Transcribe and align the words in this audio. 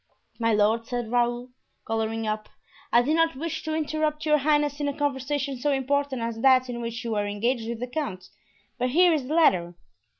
"My 0.39 0.51
lord," 0.51 0.87
said 0.87 1.11
Raoul, 1.11 1.51
coloring 1.85 2.25
up, 2.25 2.49
"I 2.91 3.03
did 3.03 3.15
not 3.15 3.35
wish 3.35 3.61
to 3.61 3.75
interrupt 3.75 4.25
your 4.25 4.39
highness 4.39 4.79
in 4.79 4.87
a 4.87 4.97
conversation 4.97 5.59
so 5.59 5.71
important 5.71 6.23
as 6.23 6.41
that 6.41 6.69
in 6.71 6.81
which 6.81 7.03
you 7.03 7.11
were 7.11 7.27
engaged 7.27 7.69
with 7.69 7.79
the 7.79 7.85
count. 7.87 8.27
But 8.79 8.89
here 8.89 9.13
is 9.13 9.27
the 9.27 9.35
letter." 9.35 9.75